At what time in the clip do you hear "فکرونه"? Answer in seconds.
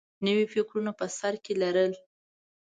0.53-0.91